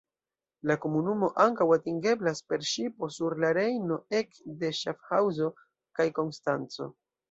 La 0.69 0.77
komunumo 0.85 1.29
ankaŭ 1.43 1.67
atingeblas 1.75 2.43
per 2.49 2.65
ŝipo 2.71 3.11
sur 3.19 3.37
la 3.45 3.55
Rejno 3.61 4.01
ek 4.25 4.43
de 4.65 4.75
Ŝafhaŭzo 4.83 5.55
kaj 5.99 6.13
Konstanco. 6.21 6.95